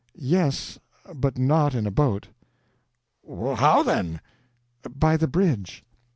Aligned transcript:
"Yes, 0.15 0.79
but 1.13 1.37
not 1.37 1.75
in 1.75 1.85
a 1.85 1.91
boat." 1.91 2.27
"How, 3.29 3.83
then?" 3.83 4.19
"By 4.97 5.15
the 5.15 5.27
bridge." 5.27 5.85